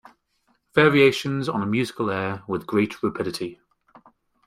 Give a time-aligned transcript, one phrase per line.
[0.73, 3.59] Variations on a musical air With great rapidity.